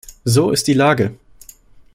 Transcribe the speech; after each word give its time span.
So 0.25 0.49
ist 0.49 0.65
die 0.65 0.73
Lage! 0.73 1.13